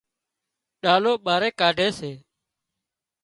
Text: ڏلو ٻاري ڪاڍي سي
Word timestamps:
ڏلو 0.83 1.13
ٻاري 1.25 1.49
ڪاڍي 1.59 1.87
سي 1.99 2.11